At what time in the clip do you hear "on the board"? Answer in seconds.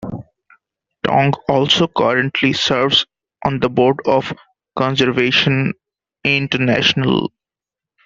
3.45-3.97